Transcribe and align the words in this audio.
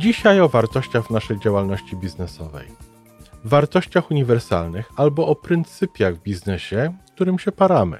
Dzisiaj 0.00 0.40
o 0.40 0.48
wartościach 0.48 1.06
w 1.06 1.10
naszej 1.10 1.38
działalności 1.40 1.96
biznesowej. 1.96 2.66
Wartościach 3.44 4.10
uniwersalnych 4.10 4.90
albo 4.96 5.26
o 5.26 5.34
pryncypiach 5.34 6.14
w 6.14 6.22
biznesie, 6.22 6.96
którym 7.14 7.38
się 7.38 7.52
paramy. 7.52 7.98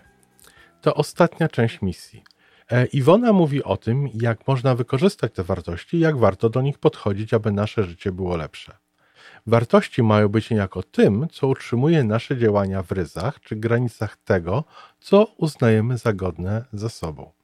To 0.80 0.94
ostatnia 0.94 1.48
część 1.48 1.82
misji. 1.82 2.22
E, 2.70 2.86
Iwona 2.86 3.32
mówi 3.32 3.64
o 3.64 3.76
tym, 3.76 4.08
jak 4.14 4.48
można 4.48 4.74
wykorzystać 4.74 5.32
te 5.32 5.42
wartości 5.42 5.98
jak 5.98 6.18
warto 6.18 6.48
do 6.50 6.62
nich 6.62 6.78
podchodzić, 6.78 7.34
aby 7.34 7.52
nasze 7.52 7.84
życie 7.84 8.12
było 8.12 8.36
lepsze. 8.36 8.76
Wartości 9.46 10.02
mają 10.02 10.28
być 10.28 10.50
niejako 10.50 10.82
tym, 10.82 11.28
co 11.32 11.46
utrzymuje 11.46 12.04
nasze 12.04 12.38
działania 12.38 12.82
w 12.82 12.92
ryzach 12.92 13.40
czy 13.40 13.56
granicach 13.56 14.16
tego, 14.16 14.64
co 15.00 15.24
uznajemy 15.24 15.98
za 15.98 16.12
godne 16.12 16.64
ze 16.72 16.90
sobą. 16.90 17.39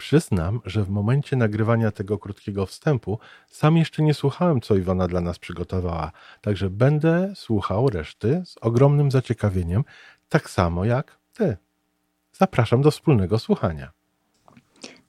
Przyznam, 0.00 0.60
że 0.64 0.84
w 0.84 0.90
momencie 0.90 1.36
nagrywania 1.36 1.90
tego 1.90 2.18
krótkiego 2.18 2.66
wstępu 2.66 3.18
sam 3.48 3.76
jeszcze 3.76 4.02
nie 4.02 4.14
słuchałem, 4.14 4.60
co 4.60 4.76
Iwona 4.76 5.08
dla 5.08 5.20
nas 5.20 5.38
przygotowała, 5.38 6.12
także 6.40 6.70
będę 6.70 7.32
słuchał 7.36 7.90
reszty 7.90 8.42
z 8.46 8.56
ogromnym 8.60 9.10
zaciekawieniem, 9.10 9.84
tak 10.28 10.50
samo 10.50 10.84
jak 10.84 11.16
ty. 11.34 11.56
Zapraszam 12.32 12.82
do 12.82 12.90
wspólnego 12.90 13.38
słuchania. 13.38 13.90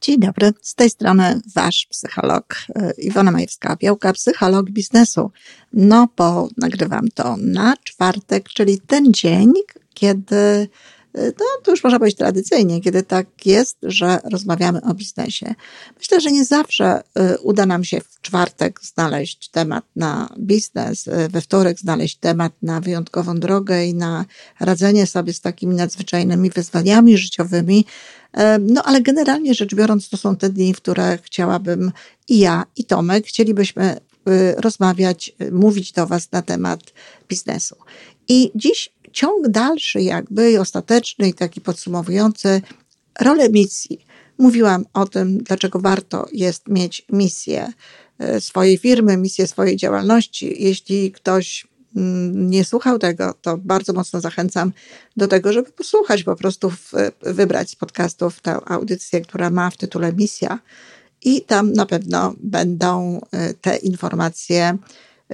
Dzień 0.02 0.20
dobry, 0.20 0.52
z 0.62 0.76
tej 0.76 0.90
strony 0.90 1.42
Wasz 1.56 1.88
psycholog 1.90 2.56
e, 2.76 2.92
Iwona 2.98 3.32
Majewska-Białka, 3.32 4.14
psycholog 4.14 4.70
biznesu. 4.70 5.32
No, 5.74 6.08
bo 6.18 6.48
nagrywam 6.58 7.08
to 7.08 7.36
na 7.38 7.74
czwartek, 7.84 8.50
czyli 8.50 8.80
ten 8.80 9.14
dzień, 9.14 9.54
kiedy 9.94 10.70
no 11.14 11.46
to 11.64 11.72
już 11.72 11.84
można 11.84 12.00
powiedzieć 12.00 12.18
tradycyjnie, 12.18 12.82
kiedy 12.82 13.04
tak 13.04 13.46
jest, 13.46 13.78
że 13.84 14.20
rozmawiamy 14.24 14.82
o 14.82 14.94
biznesie. 14.94 15.56
Myślę, 15.98 16.22
że 16.22 16.32
nie 16.32 16.46
zawsze 16.46 17.02
y, 17.02 17.38
uda 17.40 17.66
nam 17.66 17.84
się 17.84 18.02
w 18.02 18.22
czwartek 18.22 18.80
znaleźć 18.84 19.50
temat 19.50 19.86
na 19.96 20.36
biznes, 20.40 21.08
y, 21.08 21.30
we 21.30 21.42
wtorek 21.42 21.80
znaleźć 21.80 22.18
temat 22.18 22.54
na 22.62 22.82
wyjątkową 22.82 23.40
drogę 23.40 23.86
i 23.86 23.94
na 23.94 24.26
radzenie 24.60 25.08
sobie 25.08 25.34
z 25.34 25.42
takimi 25.42 25.76
nadzwyczajnymi 25.76 26.50
wyzwaniami 26.50 27.18
życiowymi. 27.18 27.86
No 28.60 28.84
ale 28.84 29.02
generalnie 29.02 29.54
rzecz 29.54 29.76
biorąc, 29.76 30.10
to 30.10 30.18
są 30.18 30.36
te 30.36 30.50
dni, 30.50 30.74
w 30.74 30.78
które 30.78 31.18
chciałabym 31.24 31.92
i 32.30 32.40
ja, 32.40 32.64
i 32.76 32.86
Tomek 32.86 33.26
chcielibyśmy 33.26 33.98
rozmawiać, 34.58 35.36
mówić 35.52 35.92
do 35.92 36.08
Was 36.08 36.32
na 36.32 36.42
temat 36.42 36.80
biznesu. 37.30 37.76
I 38.28 38.52
dziś 38.56 38.90
ciąg 39.14 39.48
dalszy 39.48 40.02
jakby 40.02 40.52
i 40.52 40.58
ostateczny 40.58 41.30
i 41.30 41.34
taki 41.34 41.62
podsumowujący 41.62 42.62
rolę 43.20 43.50
misji. 43.50 44.06
Mówiłam 44.38 44.86
o 44.94 45.08
tym, 45.08 45.38
dlaczego 45.38 45.80
warto 45.80 46.26
jest 46.34 46.68
mieć 46.68 47.06
misję 47.10 47.74
e, 48.20 48.42
swojej 48.42 48.78
firmy, 48.78 49.18
misję 49.18 49.48
swojej 49.48 49.78
działalności. 49.78 50.64
Jeśli 50.64 51.12
ktoś 51.12 51.68
mm, 51.96 52.50
nie 52.50 52.66
słuchał 52.66 53.00
tego, 53.00 53.34
to 53.42 53.58
bardzo 53.58 53.94
mocno 53.94 54.22
zachęcam 54.22 54.72
do 55.18 55.28
tego, 55.28 55.54
żeby 55.54 55.72
posłuchać, 55.72 56.24
po 56.24 56.36
prostu 56.36 56.74
wybrać 57.22 57.70
z 57.70 57.76
podcastów 57.76 58.40
tę 58.40 58.58
audycję, 58.66 59.22
która 59.22 59.50
ma 59.50 59.70
w 59.70 59.78
tytule 59.78 60.14
Misja. 60.14 60.60
I 61.24 61.42
tam 61.42 61.74
na 61.74 61.86
pewno 61.86 62.34
będą 62.38 63.22
e, 63.32 63.54
te 63.54 63.78
informacje 63.78 64.78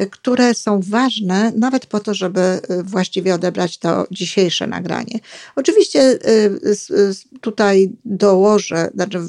które 0.05 0.53
są 0.53 0.79
ważne 0.81 1.51
nawet 1.55 1.85
po 1.85 1.99
to, 1.99 2.13
żeby 2.13 2.39
y, 2.39 2.83
właściwie 2.83 3.35
odebrać 3.35 3.77
to 3.77 4.07
dzisiejsze 4.11 4.67
nagranie. 4.67 5.19
Oczywiście 5.55 6.01
y, 6.01 7.39
tutaj 7.41 7.91
dołożę, 8.05 8.89
znaczy 8.93 9.19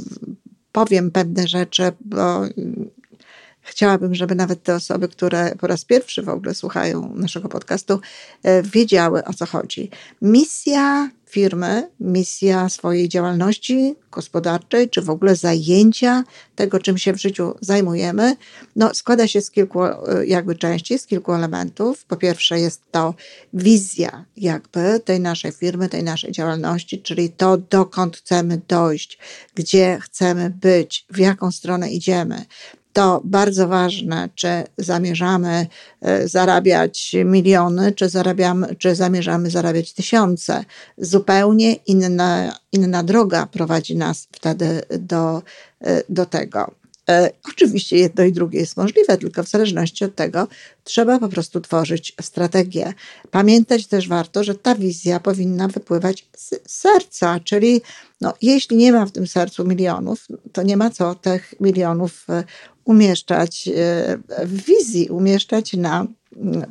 powiem 0.73 1.11
pewne 1.11 1.49
rzeczy, 1.49 1.93
bo 2.01 2.41
chciałabym, 3.61 4.15
żeby 4.15 4.35
nawet 4.35 4.63
te 4.63 4.75
osoby, 4.75 5.09
które 5.09 5.55
po 5.59 5.67
raz 5.67 5.85
pierwszy 5.85 6.23
w 6.23 6.29
ogóle 6.29 6.55
słuchają 6.55 7.15
naszego 7.15 7.49
podcastu, 7.49 7.95
y, 7.95 8.63
wiedziały 8.63 9.25
o 9.25 9.35
co 9.35 9.47
chodzi. 9.47 9.91
Misja 10.23 11.11
firmy, 11.29 11.91
misja 12.01 12.69
swojej 12.69 13.09
działalności 13.09 13.95
gospodarczej, 14.11 14.91
czy 14.91 15.03
w 15.03 15.11
ogóle 15.11 15.37
zajęcia 15.37 16.25
tego, 16.57 16.79
czym 16.79 16.99
się 16.99 17.13
w 17.13 17.21
życiu 17.21 17.55
zajmujemy, 17.61 18.37
no, 18.77 18.95
składa 18.95 19.27
się 19.27 19.41
z 19.41 19.51
kilku 19.51 19.81
jakby 20.27 20.55
części, 20.55 20.99
z 20.99 21.07
kilku 21.07 21.33
elementów. 21.33 22.05
Po 22.05 22.17
pierwsze 22.17 22.61
jest 22.61 22.83
to 22.91 23.15
wizja 23.53 24.25
jakby 24.37 25.01
tej 25.05 25.21
naszej 25.21 25.53
firmy, 25.53 25.89
tej 25.89 26.03
naszej 26.03 26.33
działalności, 26.33 27.03
czyli 27.03 27.31
to, 27.31 27.57
dokąd 27.57 28.17
chcemy 28.17 28.61
dojść, 28.69 29.19
gdzie 29.55 29.99
chcemy 30.03 30.51
być, 30.51 31.07
w 31.11 31.19
jaką 31.19 31.51
stronę 31.53 31.91
idziemy 31.91 32.45
to 32.99 33.21
bardzo 33.25 33.69
ważne, 33.69 34.29
czy 34.35 34.49
zamierzamy 34.79 35.67
e, 36.01 36.29
zarabiać 36.29 37.17
miliony, 37.25 37.93
czy, 37.93 38.09
zarabiamy, 38.09 38.75
czy 38.75 38.95
zamierzamy 38.95 39.51
zarabiać 39.51 39.93
tysiące. 39.93 40.65
Zupełnie 40.97 41.73
inna, 41.73 42.59
inna 42.73 43.03
droga 43.03 43.47
prowadzi 43.47 43.97
nas 43.97 44.29
wtedy 44.33 44.83
do, 44.99 45.43
e, 45.81 46.03
do 46.09 46.27
tego. 46.27 46.71
E, 47.09 47.31
oczywiście 47.49 47.97
jedno 47.97 48.25
i 48.25 48.33
drugie 48.33 48.61
jest 48.61 48.77
możliwe, 48.77 49.19
tylko 49.19 49.43
w 49.43 49.49
zależności 49.49 50.05
od 50.05 50.15
tego 50.15 50.49
trzeba 50.85 51.19
po 51.19 51.29
prostu 51.29 51.61
tworzyć 51.61 52.15
strategię. 52.21 52.93
Pamiętać 53.31 53.87
też 53.87 54.09
warto, 54.09 54.45
że 54.45 54.55
ta 54.55 54.75
wizja 54.75 55.21
powinna 55.21 55.69
wypływać 55.69 56.27
z 56.37 56.55
serca, 56.67 57.41
czyli 57.41 57.81
no, 58.21 58.35
jeśli 58.43 58.77
nie 58.77 58.93
ma 58.93 59.07
w 59.07 59.13
tym 59.13 59.27
sercu 59.27 59.65
milionów, 59.65 60.27
to 60.53 60.63
nie 60.63 60.77
ma 60.77 60.91
co 60.91 61.15
tych 61.15 61.55
milionów 61.61 62.27
umieszczać 62.85 63.69
e, 63.69 64.19
w 64.47 64.65
wizji, 64.65 65.09
umieszczać 65.09 65.73
na, 65.73 66.07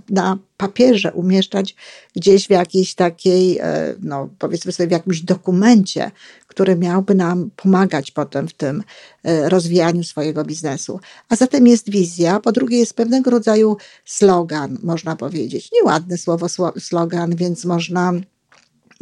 na 0.09 0.37
papierze, 0.57 1.13
umieszczać 1.13 1.75
gdzieś 2.15 2.47
w 2.47 2.49
jakiejś 2.49 2.95
takiej, 2.95 3.57
e, 3.59 3.95
no 4.01 4.29
powiedzmy 4.39 4.71
sobie, 4.71 4.87
w 4.87 4.91
jakimś 4.91 5.21
dokumencie, 5.21 6.11
który 6.47 6.75
miałby 6.75 7.15
nam 7.15 7.49
pomagać 7.55 8.11
potem 8.11 8.47
w 8.47 8.53
tym 8.53 8.83
e, 9.23 9.49
rozwijaniu 9.49 10.03
swojego 10.03 10.45
biznesu. 10.45 10.99
A 11.29 11.35
zatem 11.35 11.67
jest 11.67 11.89
wizja, 11.89 12.39
po 12.39 12.51
drugie 12.51 12.77
jest 12.79 12.93
pewnego 12.93 13.31
rodzaju 13.31 13.77
slogan, 14.05 14.77
można 14.83 15.15
powiedzieć. 15.15 15.69
Nieładne 15.73 16.17
słowo 16.17 16.47
slogan, 16.79 17.35
więc 17.35 17.65
można 17.65 18.13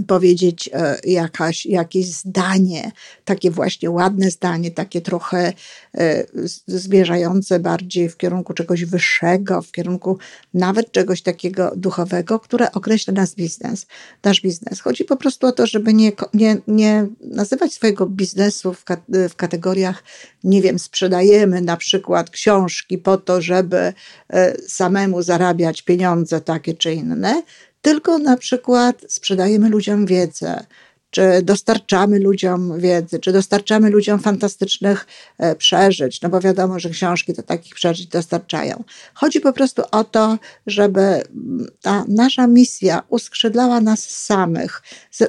powiedzieć 0.08 0.70
e, 0.74 0.98
jakaś, 1.04 1.66
jakieś 1.66 2.06
zdanie, 2.06 2.92
takie 3.26 3.52
właśnie 3.52 3.92
ładne 3.92 4.32
zdanie, 4.32 4.72
takie 4.72 5.02
trochę 5.02 5.54
e, 5.98 6.26
zmierzające 6.68 7.60
bardziej 7.60 8.10
w 8.10 8.18
kierunku 8.18 8.54
czegoś 8.54 8.86
wyższego, 8.86 9.62
w 9.62 9.72
kierunku 9.72 10.18
nawet 10.54 10.92
czegoś 10.92 11.22
takiego 11.22 11.72
duchowego, 11.76 12.40
które 12.40 12.72
określa 12.72 13.14
nasz 13.14 13.36
biznes. 13.36 13.86
Nasz 14.24 14.42
biznes. 14.42 14.82
Chodzi 14.82 15.06
po 15.06 15.18
prostu 15.18 15.48
o 15.48 15.52
to, 15.52 15.68
żeby 15.68 15.94
nie, 15.94 16.12
nie, 16.34 16.58
nie 16.68 17.08
nazywać 17.22 17.74
swojego 17.74 18.06
biznesu 18.06 18.74
w, 18.74 18.84
w 19.30 19.36
kategoriach, 19.36 20.04
nie 20.44 20.62
wiem, 20.62 20.80
sprzedajemy 20.80 21.62
na 21.62 21.78
przykład 21.78 22.30
książki 22.30 22.98
po 22.98 23.18
to, 23.18 23.42
żeby 23.42 23.94
e, 24.30 24.58
samemu 24.68 25.22
zarabiać 25.22 25.82
pieniądze 25.82 26.42
takie 26.42 26.74
czy 26.74 26.94
inne, 26.94 27.44
tylko 27.86 28.18
na 28.18 28.38
przykład 28.38 29.06
sprzedajemy 29.08 29.70
ludziom 29.70 30.06
wiedzę, 30.06 30.66
czy 31.16 31.42
dostarczamy 31.44 32.20
ludziom 32.20 32.80
wiedzy, 32.80 33.20
czy 33.20 33.32
dostarczamy 33.32 33.90
ludziom 33.90 34.20
fantastycznych 34.20 35.08
e, 35.38 35.56
przeżyć, 35.56 36.22
no 36.22 36.30
bo 36.30 36.40
wiadomo, 36.40 36.80
że 36.80 36.90
książki 36.90 37.34
to 37.34 37.44
takich 37.44 37.76
przeżyć 37.76 38.08
dostarczają. 38.08 38.84
Chodzi 39.14 39.42
po 39.42 39.54
prostu 39.54 39.82
o 39.92 40.04
to, 40.04 40.38
żeby 40.68 41.02
mm, 41.02 41.68
ta 41.82 42.06
nasza 42.08 42.48
misja 42.48 43.04
uskrzydlała 43.10 43.82
nas 43.82 44.10
samych, 44.10 44.82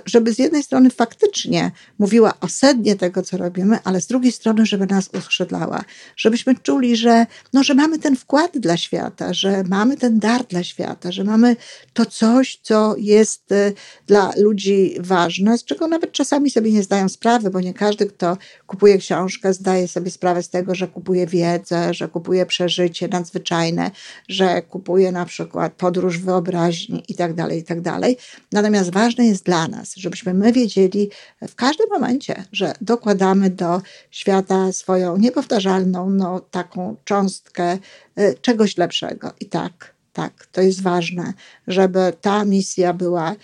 żeby 0.07 0.35
z 0.35 0.39
jednej 0.39 0.63
strony 0.63 0.91
faktycznie 0.91 1.71
mówiła 1.99 2.35
o 2.41 2.49
sednie 2.49 2.97
tego, 2.97 3.23
co 3.23 3.37
robimy, 3.37 3.79
ale 3.85 4.01
z 4.01 4.07
drugiej 4.07 4.33
strony, 4.33 4.67
żeby 4.67 4.87
nas 4.87 5.11
uskrzydlała, 5.19 5.85
żebyśmy 6.17 6.55
czuli, 6.55 6.97
że, 6.97 7.27
no, 7.53 7.65
że 7.65 7.75
mamy 7.75 7.99
ten 7.99 8.17
wkład 8.17 8.59
dla 8.59 8.77
świata, 8.77 9.35
że 9.35 9.65
mamy 9.65 9.97
ten 9.97 10.19
dar 10.19 10.45
dla 10.45 10.65
świata, 10.65 11.13
że 11.13 11.25
mamy 11.25 11.57
to 11.93 12.07
coś, 12.07 12.59
co 12.63 12.95
jest 12.99 13.53
e, 13.53 13.73
dla 14.07 14.33
ludzi 14.37 14.97
ważne, 15.01 15.59
z 15.59 15.65
czego 15.65 15.76
czego 15.77 15.89
nawet 15.89 16.13
czasami 16.13 16.51
sobie 16.51 16.73
nie 16.73 16.83
zdają 16.83 17.09
sprawy, 17.09 17.51
bo 17.51 17.61
nie 17.61 17.75
każdy, 17.75 18.07
kto 18.07 18.37
kupuje 18.67 18.99
książkę, 18.99 19.53
zdaje 19.53 19.89
sobie 19.89 20.11
sprawę 20.11 20.43
z 20.43 20.49
tego, 20.49 20.75
że 20.75 20.89
kupuje 20.89 21.27
wiedzę, 21.27 21.95
że 21.95 22.09
kupuje 22.09 22.47
przeżycie 22.47 23.09
nadzwyczajne, 23.09 23.91
że 24.29 24.63
kupuje 24.63 25.13
na 25.13 25.25
przykład 25.25 25.73
podróż 25.73 26.19
wyobraźni 26.19 27.03
i 27.09 27.15
tak 27.15 27.35
dalej, 27.35 27.59
i 27.59 27.65
tak. 27.65 27.79
Natomiast 28.53 28.93
ważne 28.93 29.27
jest 29.27 29.45
dla 29.45 29.69
nas, 29.69 29.95
żebyśmy 29.97 30.35
my 30.35 30.53
wiedzieli 30.53 31.11
w 31.49 31.55
każdym 31.55 31.87
momencie, 31.91 32.45
że 32.53 32.75
dokładamy 32.81 33.51
do 33.51 33.83
świata 34.11 34.73
swoją 34.73 35.17
niepowtarzalną, 35.17 36.11
no, 36.11 36.41
taką 36.41 36.97
cząstkę 37.05 37.79
y, 38.19 38.35
czegoś 38.43 38.77
lepszego. 38.77 39.33
I 39.41 39.47
tak, 39.47 39.95
tak, 40.13 40.47
to 40.53 40.61
jest 40.61 40.83
ważne, 40.83 41.33
żeby 41.67 42.13
ta 42.21 42.45
misja 42.45 42.93
była 42.93 43.35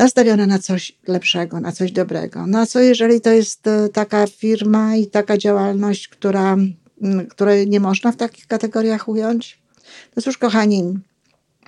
nastawiona 0.00 0.46
na 0.46 0.58
coś 0.58 0.92
lepszego, 1.08 1.60
na 1.60 1.72
coś 1.72 1.92
dobrego. 1.92 2.46
No 2.46 2.58
a 2.58 2.66
co 2.66 2.80
jeżeli 2.80 3.20
to 3.20 3.30
jest 3.30 3.66
y, 3.66 3.88
taka 3.88 4.26
firma 4.26 4.96
i 4.96 5.06
taka 5.06 5.38
działalność, 5.38 6.08
która, 6.08 6.56
której 7.30 7.68
nie 7.68 7.80
można 7.80 8.12
w 8.12 8.16
takich 8.16 8.46
kategoriach 8.46 9.08
ująć? 9.08 9.58
No 10.16 10.22
cóż, 10.22 10.38
kochani, 10.38 10.98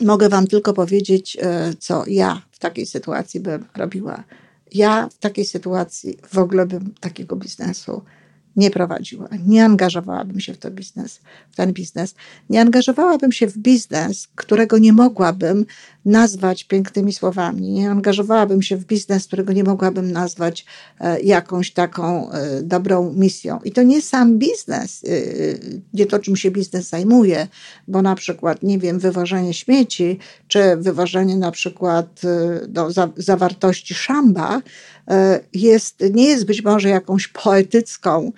mogę 0.01 0.29
Wam 0.29 0.47
tylko 0.47 0.73
powiedzieć, 0.73 1.37
y, 1.37 1.75
co 1.75 2.05
ja 2.07 2.43
w 2.51 2.59
takiej 2.59 2.87
sytuacji 2.87 3.41
bym 3.41 3.65
robiła. 3.77 4.25
Ja 4.73 5.09
w 5.09 5.19
takiej 5.19 5.45
sytuacji 5.45 6.19
w 6.29 6.39
ogóle 6.39 6.67
bym 6.67 6.95
takiego 7.01 7.37
biznesu 7.37 8.03
nie 8.57 8.71
prowadziła, 8.71 9.29
nie 9.47 9.65
angażowałabym 9.65 10.41
się 10.41 10.55
w 10.55 10.59
to 10.59 10.71
biznes, 10.71 11.21
w 11.51 11.57
ten 11.57 11.73
biznes, 11.73 12.15
nie 12.51 12.61
angażowałabym 12.61 13.33
się 13.33 13.47
w 13.47 13.59
biznes, 13.59 14.29
którego 14.35 14.79
nie 14.79 14.93
mogłabym 14.93 15.67
nazwać 16.05 16.65
pięknymi 16.65 17.13
słowami, 17.13 17.71
nie 17.71 17.91
angażowałabym 17.91 18.63
się 18.63 18.77
w 18.77 18.85
biznes, 18.85 19.27
którego 19.27 19.53
nie 19.53 19.65
mogłabym 19.65 20.13
nazwać 20.13 20.67
e, 21.01 21.21
jakąś 21.21 21.73
taką 21.73 22.31
e, 22.31 22.63
dobrą 22.63 23.13
misją. 23.13 23.61
I 23.65 23.73
to 23.73 23.83
nie 23.83 24.03
sam 24.03 24.39
biznes, 24.39 25.05
e, 25.05 25.09
nie 25.95 26.07
to, 26.07 26.19
czym 26.19 26.37
się 26.37 26.51
biznes 26.51 26.89
zajmuje, 26.89 27.49
bo 27.89 28.03
na 28.03 28.15
przykład, 28.15 28.63
nie 28.63 28.79
wiem, 28.79 28.99
wywożenie 28.99 29.55
śmieci, 29.55 30.19
czy 30.49 30.77
wywożenie 30.77 31.37
na 31.37 31.51
przykład 31.51 32.21
do 32.69 32.89
zawartości 33.17 33.95
szamba, 33.95 34.63
jest, 35.53 36.05
nie 36.13 36.25
jest 36.25 36.45
być 36.45 36.63
może 36.63 36.89
jakąś 36.89 37.29
poetycką 37.29 38.33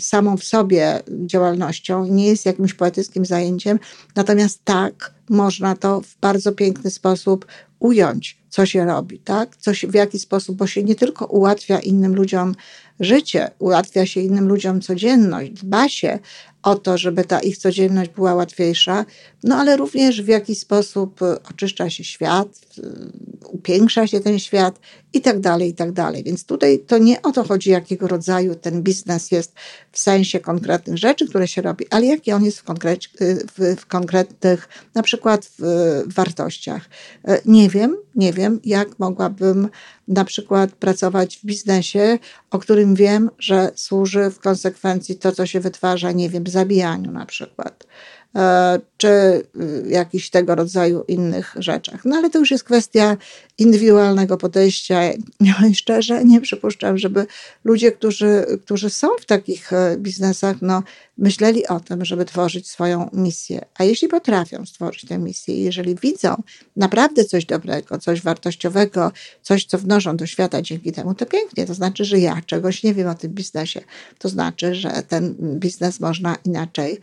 samą 0.00 0.36
w 0.36 0.44
sobie 0.44 1.00
działalnością, 1.26 2.06
nie 2.06 2.26
jest 2.26 2.46
jakimś 2.46 2.74
poetyckim 2.74 3.24
zajęciem, 3.24 3.78
natomiast 4.16 4.64
tak, 4.64 5.17
można 5.30 5.76
to 5.76 6.00
w 6.00 6.16
bardzo 6.20 6.52
piękny 6.52 6.90
sposób 6.90 7.46
ująć, 7.78 8.38
co 8.48 8.66
się 8.66 8.84
robi, 8.84 9.18
tak? 9.18 9.56
Coś, 9.56 9.86
w 9.86 9.94
jaki 9.94 10.18
sposób, 10.18 10.56
bo 10.56 10.66
się 10.66 10.82
nie 10.82 10.94
tylko 10.94 11.26
ułatwia 11.26 11.78
innym 11.78 12.14
ludziom 12.14 12.54
życie, 13.00 13.50
ułatwia 13.58 14.06
się 14.06 14.20
innym 14.20 14.48
ludziom 14.48 14.80
codzienność, 14.80 15.50
dba 15.50 15.88
się 15.88 16.18
o 16.62 16.74
to, 16.74 16.98
żeby 16.98 17.24
ta 17.24 17.40
ich 17.40 17.58
codzienność 17.58 18.10
była 18.10 18.34
łatwiejsza, 18.34 19.04
no 19.44 19.56
ale 19.56 19.76
również 19.76 20.22
w 20.22 20.28
jaki 20.28 20.54
sposób 20.54 21.20
oczyszcza 21.50 21.90
się 21.90 22.04
świat, 22.04 22.48
upiększa 23.48 24.06
się 24.06 24.20
ten 24.20 24.38
świat 24.38 24.80
i 25.12 25.20
tak 25.20 25.40
dalej, 25.40 25.68
i 25.68 25.74
tak 25.74 25.92
dalej. 25.92 26.24
Więc 26.24 26.44
tutaj 26.44 26.78
to 26.78 26.98
nie 26.98 27.22
o 27.22 27.32
to 27.32 27.44
chodzi, 27.44 27.70
jakiego 27.70 28.08
rodzaju 28.08 28.54
ten 28.54 28.82
biznes 28.82 29.30
jest 29.30 29.52
w 29.92 29.98
sensie 29.98 30.40
konkretnych 30.40 30.98
rzeczy, 30.98 31.28
które 31.28 31.48
się 31.48 31.62
robi, 31.62 31.86
ale 31.90 32.06
jaki 32.06 32.32
on 32.32 32.44
jest 32.44 32.58
w, 32.58 32.64
konkret, 32.64 33.00
w, 33.56 33.76
w 33.80 33.86
konkretnych, 33.86 34.68
na 34.94 35.02
przykład 35.02 35.44
w, 35.44 35.62
w 36.06 36.14
wartościach. 36.14 36.88
Nie 37.46 37.68
wiem, 37.68 37.96
nie 38.14 38.32
wiem, 38.32 38.60
jak 38.64 38.98
mogłabym 38.98 39.68
na 40.08 40.24
przykład 40.24 40.72
pracować 40.72 41.36
w 41.36 41.46
biznesie, 41.46 42.18
o 42.50 42.58
którym 42.58 42.94
wiem, 42.94 43.30
że 43.38 43.70
służy 43.74 44.30
w 44.30 44.38
konsekwencji 44.38 45.16
to, 45.16 45.32
co 45.32 45.46
się 45.46 45.60
wytwarza, 45.60 46.12
nie 46.12 46.30
wiem, 46.30 46.46
zabijaniu 46.46 47.12
na 47.12 47.26
przykład. 47.26 47.86
E, 48.36 48.80
czy 48.96 49.08
y, 49.08 49.88
jakichś 49.88 50.30
tego 50.30 50.54
rodzaju 50.54 51.04
innych 51.08 51.54
rzeczach. 51.58 52.04
No 52.04 52.16
ale 52.16 52.30
to 52.30 52.38
już 52.38 52.50
jest 52.50 52.64
kwestia 52.64 53.16
indywidualnego 53.58 54.36
podejścia. 54.36 55.12
I 55.70 55.74
szczerze 55.82 56.24
nie 56.24 56.40
przypuszczam, 56.40 56.98
żeby 56.98 57.26
ludzie, 57.64 57.92
którzy, 57.92 58.46
którzy 58.64 58.90
są 58.90 59.08
w 59.20 59.26
takich 59.26 59.72
e, 59.72 59.96
biznesach, 59.98 60.56
no, 60.62 60.82
myśleli 61.18 61.66
o 61.66 61.80
tym, 61.80 62.04
żeby 62.04 62.24
tworzyć 62.24 62.68
swoją 62.68 63.10
misję. 63.12 63.64
A 63.78 63.84
jeśli 63.84 64.08
potrafią 64.08 64.66
stworzyć 64.66 65.04
tę 65.04 65.18
misję, 65.18 65.62
jeżeli 65.62 65.94
widzą 65.94 66.42
naprawdę 66.76 67.24
coś 67.24 67.44
dobrego, 67.44 67.98
coś 67.98 68.22
wartościowego, 68.22 69.12
coś, 69.42 69.64
co 69.64 69.78
wnoszą 69.78 70.16
do 70.16 70.26
świata 70.26 70.62
dzięki 70.62 70.92
temu, 70.92 71.14
to 71.14 71.26
pięknie. 71.26 71.66
To 71.66 71.74
znaczy, 71.74 72.04
że 72.04 72.18
ja 72.18 72.42
czegoś 72.46 72.82
nie 72.82 72.94
wiem 72.94 73.08
o 73.08 73.14
tym 73.14 73.32
biznesie. 73.32 73.80
To 74.18 74.28
znaczy, 74.28 74.74
że 74.74 75.02
ten 75.08 75.34
biznes 75.58 76.00
można 76.00 76.36
inaczej 76.44 77.00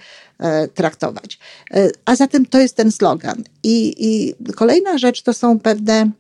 traktować. 0.74 1.40
E, 1.72 1.90
a 2.06 2.16
zatem 2.16 2.46
to 2.46 2.60
jest 2.60 2.76
ten 2.76 2.92
slogan. 2.92 3.44
I, 3.64 3.96
I 3.98 4.36
kolejna 4.54 4.98
rzecz 4.98 5.22
to 5.22 5.34
są 5.34 5.60
pewne 5.60 6.12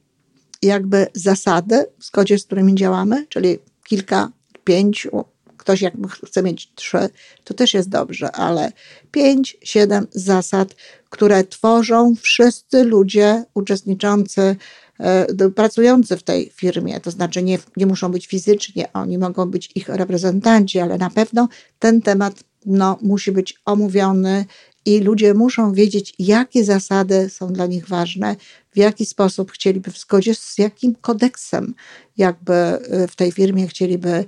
jakby 0.61 1.07
zasady, 1.13 1.85
w 1.99 2.05
zgodzie 2.05 2.39
z 2.39 2.45
którymi 2.45 2.75
działamy, 2.75 3.25
czyli 3.29 3.57
kilka, 3.83 4.31
pięciu, 4.63 5.25
ktoś 5.57 5.81
jak 5.81 5.93
chce 6.25 6.43
mieć 6.43 6.71
trzy, 6.75 7.09
to 7.43 7.53
też 7.53 7.73
jest 7.73 7.89
dobrze, 7.89 8.31
ale 8.31 8.71
pięć, 9.11 9.57
siedem 9.63 10.07
zasad, 10.11 10.75
które 11.09 11.43
tworzą 11.43 12.15
wszyscy 12.21 12.83
ludzie 12.83 13.43
uczestniczący, 13.53 14.55
e, 14.99 15.49
pracujący 15.55 16.17
w 16.17 16.23
tej 16.23 16.49
firmie. 16.49 16.99
To 16.99 17.11
znaczy 17.11 17.43
nie, 17.43 17.59
nie 17.77 17.85
muszą 17.85 18.11
być 18.11 18.27
fizycznie, 18.27 18.93
oni 18.93 19.17
mogą 19.17 19.45
być 19.45 19.71
ich 19.75 19.89
reprezentanci, 19.89 20.79
ale 20.79 20.97
na 20.97 21.09
pewno 21.09 21.47
ten 21.79 22.01
temat 22.01 22.43
no, 22.65 22.97
musi 23.01 23.31
być 23.31 23.55
omówiony 23.65 24.45
i 24.85 24.99
ludzie 24.99 25.33
muszą 25.33 25.73
wiedzieć, 25.73 26.13
jakie 26.19 26.63
zasady 26.63 27.29
są 27.29 27.53
dla 27.53 27.65
nich 27.65 27.87
ważne, 27.87 28.35
w 28.71 28.77
jaki 28.77 29.05
sposób 29.05 29.51
chcieliby, 29.51 29.91
w 29.91 29.97
zgodzie 29.97 30.35
z 30.35 30.57
jakim 30.57 30.95
kodeksem, 31.01 31.73
jakby 32.17 32.53
y, 32.53 33.07
w 33.07 33.15
tej 33.15 33.31
firmie 33.31 33.67
chcieliby 33.67 34.25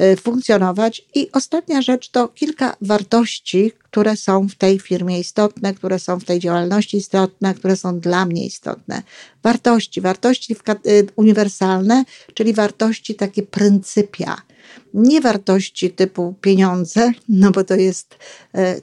y, 0.00 0.16
funkcjonować. 0.16 1.02
I 1.14 1.32
ostatnia 1.32 1.82
rzecz 1.82 2.10
to 2.10 2.28
kilka 2.28 2.76
wartości, 2.80 3.72
które 3.78 4.16
są 4.16 4.48
w 4.48 4.54
tej 4.54 4.78
firmie 4.78 5.20
istotne, 5.20 5.74
które 5.74 5.98
są 5.98 6.20
w 6.20 6.24
tej 6.24 6.40
działalności 6.40 6.96
istotne, 6.96 7.54
które 7.54 7.76
są 7.76 8.00
dla 8.00 8.26
mnie 8.26 8.46
istotne. 8.46 9.02
Wartości, 9.42 10.00
wartości 10.00 10.56
y, 10.86 11.06
uniwersalne, 11.16 12.04
czyli 12.34 12.54
wartości 12.54 13.14
takie 13.14 13.42
pryncypia 13.42 14.36
nie 14.94 15.20
wartości 15.20 15.90
typu 15.90 16.34
pieniądze, 16.40 17.12
no 17.28 17.50
bo 17.50 17.64
to 17.64 17.74
jest, 17.74 18.16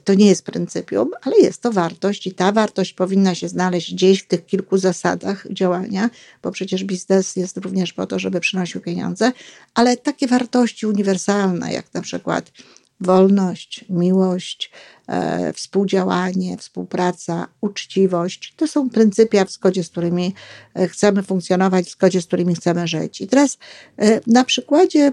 to 0.04 0.14
nie 0.14 0.26
jest 0.26 0.44
pryncypium, 0.44 1.10
ale 1.22 1.36
jest 1.36 1.62
to 1.62 1.72
wartość 1.72 2.26
i 2.26 2.32
ta 2.34 2.52
wartość 2.52 2.92
powinna 2.92 3.34
się 3.34 3.48
znaleźć 3.48 3.94
gdzieś 3.94 4.22
w 4.22 4.26
tych 4.26 4.46
kilku 4.46 4.78
zasadach 4.78 5.46
działania, 5.50 6.10
bo 6.42 6.50
przecież 6.50 6.84
biznes 6.84 7.36
jest 7.36 7.56
również 7.56 7.92
po 7.92 8.06
to, 8.06 8.18
żeby 8.18 8.40
przynosił 8.46 8.80
pieniądze, 8.80 9.32
ale 9.74 9.96
takie 9.96 10.26
wartości 10.26 10.86
uniwersalne, 10.86 11.72
jak 11.72 11.94
na 11.94 12.02
przykład 12.02 12.52
wolność, 13.00 13.84
miłość, 13.90 14.70
e, 15.08 15.52
współdziałanie, 15.52 16.56
współpraca, 16.56 17.48
uczciwość. 17.60 18.54
To 18.56 18.66
są 18.66 18.90
pryncypia, 18.90 19.44
w 19.44 19.50
zgodzie 19.50 19.84
z 19.84 19.88
którymi 19.88 20.34
e, 20.74 20.88
chcemy 20.88 21.22
funkcjonować, 21.22 21.86
w 21.86 21.90
zgodzie 21.90 22.22
z 22.22 22.26
którymi 22.26 22.54
chcemy 22.54 22.88
żyć. 22.88 23.20
I 23.20 23.26
teraz 23.26 23.58
e, 23.98 24.20
na 24.26 24.44
przykładzie 24.44 25.12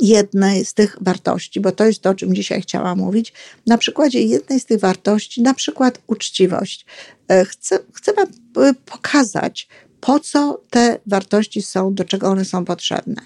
jednej 0.00 0.64
z 0.64 0.74
tych 0.74 0.96
wartości, 1.00 1.60
bo 1.60 1.72
to 1.72 1.84
jest 1.84 2.02
to, 2.02 2.10
o 2.10 2.14
czym 2.14 2.34
dzisiaj 2.34 2.62
chciałam 2.62 2.98
mówić, 2.98 3.32
na 3.66 3.78
przykładzie 3.78 4.22
jednej 4.22 4.60
z 4.60 4.64
tych 4.64 4.80
wartości, 4.80 5.42
na 5.42 5.54
przykład 5.54 5.98
uczciwość. 6.06 6.86
E, 7.28 7.44
chcę, 7.44 7.78
chcę 7.92 8.12
Wam 8.12 8.26
e, 8.66 8.74
pokazać, 8.74 9.68
po 10.04 10.20
co 10.20 10.60
te 10.70 10.98
wartości 11.06 11.62
są, 11.62 11.94
do 11.94 12.04
czego 12.04 12.28
one 12.28 12.44
są 12.44 12.64
potrzebne. 12.64 13.22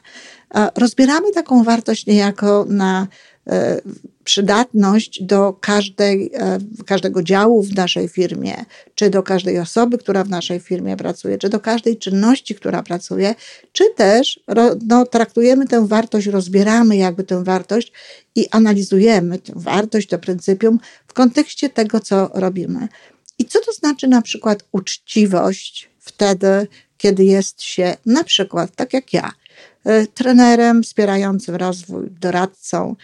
Rozbieramy 0.75 1.33
taką 1.33 1.65
wartość 1.65 2.07
niejako 2.07 2.67
na 2.69 3.07
E, 3.49 3.81
przydatność 4.25 5.23
do 5.23 5.53
każdej, 5.53 6.31
e, 6.35 6.59
każdego 6.87 7.23
działu 7.23 7.63
w 7.63 7.75
naszej 7.75 8.09
firmie, 8.09 8.65
czy 8.95 9.11
do 9.11 9.23
każdej 9.23 9.59
osoby, 9.59 9.99
która 9.99 10.25
w 10.25 10.29
naszej 10.29 10.61
firmie 10.61 10.97
pracuje, 10.97 11.39
czy 11.39 11.49
do 11.49 11.61
każdej 11.61 11.97
czynności, 11.97 12.55
która 12.55 12.83
pracuje, 12.83 13.35
czy 13.73 13.85
też 13.97 14.41
no, 14.87 15.07
traktujemy 15.07 15.67
tę 15.67 15.87
wartość, 15.87 16.27
rozbieramy 16.27 16.97
jakby 16.97 17.25
tę 17.25 17.45
wartość 17.45 17.93
i 18.35 18.49
analizujemy 18.51 19.39
tę 19.39 19.53
wartość, 19.57 20.09
to 20.09 20.19
pryncypium 20.19 20.81
w 21.07 21.13
kontekście 21.13 21.69
tego, 21.69 22.01
co 22.01 22.31
robimy. 22.35 22.89
I 23.39 23.45
co 23.45 23.61
to 23.61 23.73
znaczy 23.73 24.09
na 24.09 24.23
przykład 24.23 24.65
uczciwość 24.73 25.91
wtedy, 26.09 26.67
kiedy 26.99 27.25
jest 27.25 27.63
się 27.63 27.97
na 28.07 28.25
przykład, 28.25 28.77
tak 28.77 28.93
jak 28.93 29.13
ja, 29.13 29.33
e, 29.85 30.07
trenerem 30.07 30.83
wspierającym 30.83 31.55
rozwój, 31.55 32.11
doradcą, 32.21 32.97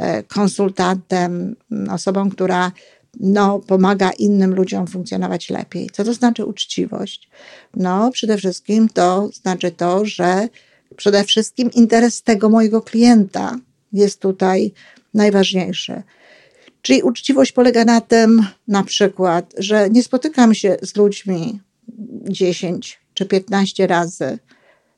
E, 0.00 0.22
konsultantem, 0.22 1.56
osobą, 1.90 2.30
która 2.30 2.72
no, 3.20 3.58
pomaga 3.58 4.10
innym 4.10 4.54
ludziom 4.54 4.86
funkcjonować 4.86 5.50
lepiej. 5.50 5.90
Co 5.92 6.04
to 6.04 6.14
znaczy 6.14 6.44
uczciwość? 6.44 7.28
No, 7.74 8.10
przede 8.10 8.36
wszystkim 8.36 8.88
to 8.88 9.28
znaczy 9.32 9.70
to, 9.70 10.04
że 10.04 10.48
przede 10.96 11.24
wszystkim 11.24 11.70
interes 11.70 12.22
tego 12.22 12.48
mojego 12.48 12.82
klienta 12.82 13.58
jest 13.92 14.20
tutaj 14.20 14.72
najważniejszy. 15.14 16.02
Czyli 16.82 17.02
uczciwość 17.02 17.52
polega 17.52 17.84
na 17.84 18.00
tym, 18.00 18.46
na 18.68 18.82
przykład, 18.82 19.54
że 19.58 19.90
nie 19.90 20.02
spotykam 20.02 20.54
się 20.54 20.76
z 20.82 20.96
ludźmi 20.96 21.60
10 22.28 23.00
czy 23.14 23.26
15 23.26 23.86
razy, 23.86 24.38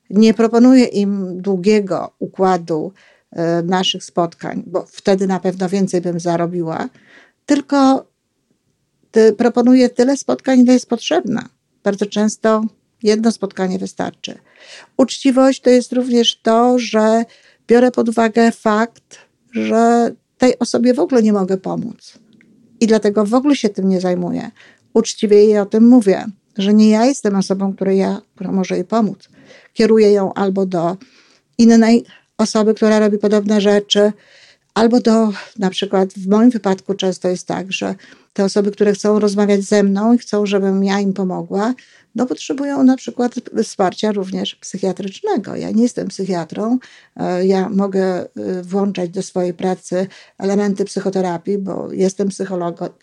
nie 0.09 0.33
proponuję 0.33 0.85
im 0.85 1.41
długiego 1.41 2.11
układu 2.19 2.91
e, 3.31 3.63
naszych 3.63 4.03
spotkań, 4.03 4.63
bo 4.67 4.85
wtedy 4.89 5.27
na 5.27 5.39
pewno 5.39 5.69
więcej 5.69 6.01
bym 6.01 6.19
zarobiła, 6.19 6.89
tylko 7.45 8.07
proponuję 9.37 9.89
tyle 9.89 10.17
spotkań, 10.17 10.59
ile 10.59 10.73
jest 10.73 10.89
potrzebne. 10.89 11.43
Bardzo 11.83 12.05
często 12.05 12.63
jedno 13.03 13.31
spotkanie 13.31 13.79
wystarczy. 13.79 14.37
Uczciwość 14.97 15.61
to 15.61 15.69
jest 15.69 15.93
również 15.93 16.39
to, 16.41 16.79
że 16.79 17.25
biorę 17.67 17.91
pod 17.91 18.09
uwagę 18.09 18.51
fakt, 18.51 19.17
że 19.51 20.11
tej 20.37 20.59
osobie 20.59 20.93
w 20.93 20.99
ogóle 20.99 21.23
nie 21.23 21.33
mogę 21.33 21.57
pomóc. 21.57 22.13
I 22.79 22.87
dlatego 22.87 23.25
w 23.25 23.33
ogóle 23.33 23.55
się 23.55 23.69
tym 23.69 23.89
nie 23.89 24.01
zajmuję. 24.01 24.51
Uczciwie 24.93 25.37
jej 25.37 25.59
o 25.59 25.65
tym 25.65 25.87
mówię, 25.87 26.25
że 26.57 26.73
nie 26.73 26.89
ja 26.89 27.05
jestem 27.05 27.35
osobą, 27.35 27.73
której 27.73 27.97
ja, 27.97 28.21
która 28.35 28.51
może 28.51 28.75
jej 28.75 28.85
pomóc. 28.85 29.29
Kieruję 29.73 30.11
ją 30.11 30.33
albo 30.33 30.65
do 30.65 30.97
innej 31.57 32.05
osoby, 32.37 32.73
która 32.73 32.99
robi 32.99 33.17
podobne 33.17 33.61
rzeczy, 33.61 34.11
albo 34.73 34.99
do, 34.99 35.29
na 35.59 35.69
przykład 35.69 36.13
w 36.13 36.27
moim 36.27 36.49
wypadku 36.49 36.93
często 36.93 37.29
jest 37.29 37.47
tak, 37.47 37.71
że 37.71 37.95
te 38.33 38.43
osoby, 38.43 38.71
które 38.71 38.93
chcą 38.93 39.19
rozmawiać 39.19 39.61
ze 39.61 39.83
mną 39.83 40.13
i 40.13 40.17
chcą, 40.17 40.45
żebym 40.45 40.83
ja 40.83 40.99
im 40.99 41.13
pomogła, 41.13 41.73
no 42.15 42.25
potrzebują 42.25 42.83
na 42.83 42.97
przykład 42.97 43.35
wsparcia 43.63 44.11
również 44.11 44.55
psychiatrycznego. 44.55 45.55
Ja 45.55 45.71
nie 45.71 45.83
jestem 45.83 46.07
psychiatrą, 46.07 46.79
e, 47.15 47.45
ja 47.45 47.69
mogę 47.69 48.03
e, 48.03 48.27
włączać 48.63 49.09
do 49.09 49.23
swojej 49.23 49.53
pracy 49.53 50.07
elementy 50.37 50.85
psychoterapii, 50.85 51.57
bo 51.57 51.91
jestem 51.91 52.29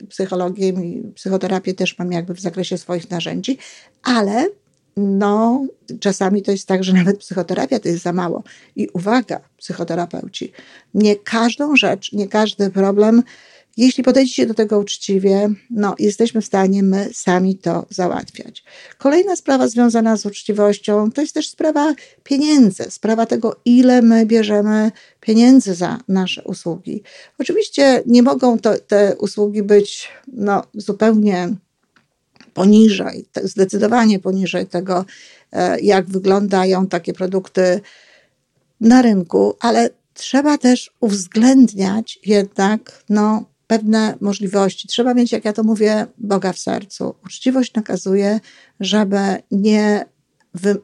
psychologiem 0.08 0.84
i 0.84 1.12
psychoterapię 1.14 1.74
też 1.74 1.98
mam 1.98 2.12
jakby 2.12 2.34
w 2.34 2.40
zakresie 2.40 2.78
swoich 2.78 3.10
narzędzi, 3.10 3.58
ale 4.02 4.46
no, 4.96 5.66
czasami 6.00 6.42
to 6.42 6.50
jest 6.50 6.68
tak, 6.68 6.84
że 6.84 6.92
nawet 7.00 7.18
psychoterapia 7.18 7.80
to 7.80 7.88
jest 7.88 8.02
za 8.02 8.12
mało. 8.12 8.42
I 8.76 8.88
uwaga, 8.88 9.40
psychoterapeuci, 9.56 10.52
nie 10.94 11.16
każdą 11.16 11.76
rzecz, 11.76 12.12
nie 12.12 12.28
każdy 12.28 12.70
problem 12.70 13.22
jeśli 13.76 14.04
podejdziecie 14.04 14.46
do 14.46 14.54
tego 14.54 14.78
uczciwie, 14.78 15.50
no, 15.70 15.94
jesteśmy 15.98 16.40
w 16.40 16.46
stanie 16.46 16.82
my 16.82 17.08
sami 17.12 17.58
to 17.58 17.86
załatwiać. 17.90 18.64
Kolejna 18.98 19.36
sprawa 19.36 19.68
związana 19.68 20.16
z 20.16 20.26
uczciwością 20.26 21.12
to 21.12 21.20
jest 21.20 21.34
też 21.34 21.48
sprawa 21.48 21.94
pieniędzy, 22.24 22.84
sprawa 22.90 23.26
tego, 23.26 23.60
ile 23.64 24.02
my 24.02 24.26
bierzemy 24.26 24.92
pieniędzy 25.20 25.74
za 25.74 25.98
nasze 26.08 26.42
usługi. 26.42 27.02
Oczywiście 27.38 28.02
nie 28.06 28.22
mogą 28.22 28.58
to, 28.58 28.78
te 28.78 29.16
usługi 29.18 29.62
być 29.62 30.08
no, 30.32 30.62
zupełnie 30.74 31.48
poniżej, 32.54 33.26
zdecydowanie 33.42 34.18
poniżej 34.18 34.66
tego, 34.66 35.04
e, 35.52 35.80
jak 35.80 36.06
wyglądają 36.06 36.86
takie 36.86 37.12
produkty 37.12 37.80
na 38.80 39.02
rynku, 39.02 39.56
ale 39.60 39.90
trzeba 40.14 40.58
też 40.58 40.90
uwzględniać 41.00 42.18
jednak 42.26 43.04
no, 43.08 43.49
pewne 43.70 44.14
możliwości. 44.20 44.88
Trzeba 44.88 45.14
mieć, 45.14 45.32
jak 45.32 45.44
ja 45.44 45.52
to 45.52 45.62
mówię, 45.62 46.06
Boga 46.18 46.52
w 46.52 46.58
sercu. 46.58 47.14
Uczciwość 47.24 47.74
nakazuje, 47.74 48.40
żeby 48.80 49.18
nie, 49.50 50.04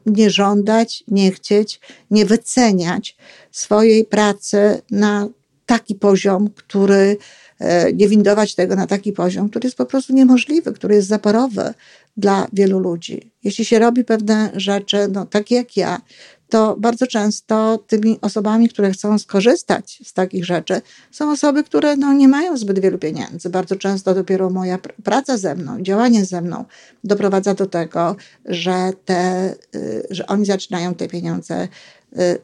nie 0.05 0.29
żądać, 0.29 1.03
nie 1.07 1.31
chcieć, 1.31 1.79
nie 2.11 2.25
wyceniać 2.25 3.17
swojej 3.51 4.05
pracy 4.05 4.81
na 4.91 5.27
taki 5.65 5.95
poziom, 5.95 6.49
który 6.55 7.17
e, 7.59 7.93
nie 7.93 8.07
windować 8.07 8.55
tego 8.55 8.75
na 8.75 8.87
taki 8.87 9.13
poziom, 9.13 9.49
który 9.49 9.67
jest 9.67 9.77
po 9.77 9.85
prostu 9.85 10.13
niemożliwy, 10.13 10.73
który 10.73 10.95
jest 10.95 11.07
zaporowy 11.07 11.73
dla 12.17 12.47
wielu 12.53 12.79
ludzi. 12.79 13.31
Jeśli 13.43 13.65
się 13.65 13.79
robi 13.79 14.03
pewne 14.03 14.51
rzeczy, 14.55 15.07
no, 15.11 15.25
takie 15.25 15.55
jak 15.55 15.77
ja, 15.77 16.01
to 16.49 16.75
bardzo 16.79 17.07
często 17.07 17.77
tymi 17.87 18.21
osobami, 18.21 18.69
które 18.69 18.91
chcą 18.91 19.19
skorzystać 19.19 20.01
z 20.05 20.13
takich 20.13 20.45
rzeczy, 20.45 20.81
są 21.11 21.31
osoby, 21.31 21.63
które 21.63 21.95
no, 21.95 22.13
nie 22.13 22.27
mają 22.27 22.57
zbyt 22.57 22.79
wielu 22.79 22.97
pieniędzy. 22.97 23.49
Bardzo 23.49 23.75
często 23.75 24.13
dopiero 24.13 24.49
moja 24.49 24.77
praca 25.03 25.37
ze 25.37 25.55
mną, 25.55 25.81
działanie 25.81 26.25
ze 26.25 26.41
mną 26.41 26.65
doprowadza 27.03 27.53
do 27.53 27.65
tego, 27.65 28.15
że, 28.45 28.91
te, 29.05 29.53
y, 29.75 30.07
że 30.09 30.27
oni 30.27 30.45
zaczynają 30.45 30.95
te 30.95 31.07
pieniądze 31.07 31.67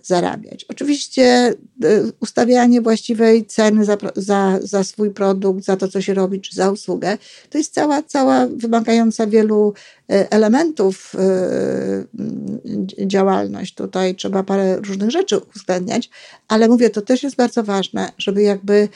zarabiać. 0.04 0.66
Oczywiście 0.70 1.54
y, 1.84 2.12
ustawianie 2.20 2.82
właściwej 2.82 3.46
ceny 3.46 3.86
za, 3.86 3.98
za, 4.16 4.60
za 4.62 4.84
swój 4.84 5.12
produkt, 5.12 5.66
za 5.66 5.78
to, 5.78 5.88
co 5.88 6.02
się 6.02 6.14
robi, 6.14 6.42
czy 6.42 6.56
za 6.56 6.72
usługę, 6.72 7.18
to 7.50 7.58
jest 7.58 7.74
cała, 7.74 8.04
cała 8.04 8.48
wymagająca 8.48 9.28
wielu 9.28 9.74
y, 10.12 10.30
elementów 10.30 11.16
działalność. 13.06 13.76
Tutaj 13.76 14.16
trzeba 14.16 14.44
parę 14.44 14.78
różnych 14.78 15.12
rzeczy 15.12 15.38
uwzględniać, 15.38 16.10
ale 16.48 16.68
mówię, 16.68 16.90
to 16.90 17.02
też 17.02 17.24
jest 17.24 17.36
bardzo 17.36 17.64
ważne, 17.64 18.12
żeby 18.18 18.42
jakby 18.42 18.90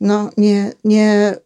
no, 0.00 0.30
nie, 0.36 0.72
nie, 0.84 1.36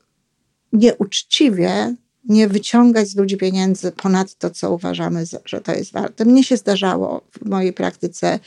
nieuczciwie 0.73 1.95
nie 2.29 2.49
wyciągać 2.49 3.09
z 3.09 3.17
ludzi 3.17 3.37
pieniędzy 3.37 3.93
ponad 3.93 4.35
to, 4.35 4.51
co 4.51 4.73
uważamy, 4.73 5.25
że 5.45 5.61
to 5.61 5.75
jest 5.75 5.93
warte. 5.93 6.25
Mnie 6.25 6.45
się 6.45 6.57
zdarzało 6.57 7.21
w 7.31 7.49
mojej 7.49 7.73
praktyce 7.73 8.39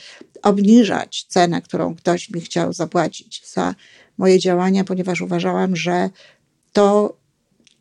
obniżać 0.42 1.26
cenę, 1.28 1.62
którą 1.62 1.94
ktoś 1.94 2.30
mi 2.30 2.40
chciał 2.40 2.72
zapłacić 2.72 3.42
za 3.52 3.74
moje 4.18 4.38
działania, 4.38 4.84
ponieważ 4.84 5.20
uważałam, 5.20 5.76
że 5.76 6.10
to, 6.72 7.16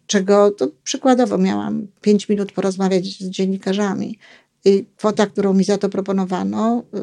czego 0.07 0.51
to 0.51 0.67
przykładowo 0.83 1.37
miałam 1.37 1.87
5 2.01 2.29
minut 2.29 2.51
porozmawiać 2.51 3.05
z 3.05 3.29
dziennikarzami, 3.29 4.19
i 4.67 4.85
kwota, 4.97 5.27
którą 5.27 5.53
mi 5.53 5.63
za 5.63 5.77
to 5.77 5.89
proponowano, 5.89 6.83
y, 6.95 6.99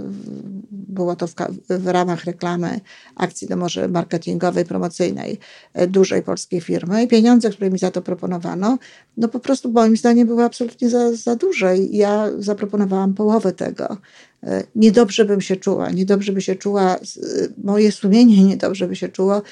było 0.73 1.17
to 1.17 1.27
w, 1.27 1.35
w, 1.69 1.87
ramach 1.87 2.25
reklamy 2.25 2.81
akcji, 3.17 3.49
no 3.51 3.57
może 3.57 3.89
marketingowej, 3.89 4.65
promocyjnej 4.65 5.39
y, 5.81 5.87
dużej 5.87 6.23
polskiej 6.23 6.61
firmy. 6.61 7.03
I 7.03 7.09
pieniądze, 7.09 7.51
które 7.51 7.71
mi 7.71 7.79
za 7.79 7.91
to 7.91 8.03
proponowano, 8.03 8.79
no 9.17 9.29
po 9.29 9.41
prostu 9.41 9.73
moim 9.73 9.97
zdaniem 9.97 10.27
były 10.27 10.45
absolutnie 10.45 10.91
za, 10.91 11.13
za 11.13 11.37
duże. 11.37 11.79
I 11.79 11.97
ja 11.97 12.29
zaproponowałam 12.39 13.15
połowę 13.15 13.53
tego. 13.53 13.97
Y, 14.45 14.49
niedobrze 14.77 15.25
bym 15.25 15.41
się 15.41 15.57
czuła, 15.57 15.91
niedobrze 15.91 16.33
by 16.33 16.41
się 16.41 16.57
czuła, 16.57 16.97
moje 17.65 17.93
sumienie 17.93 18.45
niedobrze 18.51 18.89
by 18.89 18.97
się 18.97 19.09
czuło 19.09 19.43